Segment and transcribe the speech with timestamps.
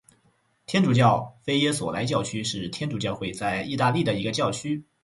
[0.65, 4.83] 天主教菲耶索莱教区是天主教会在义大利的一个教区。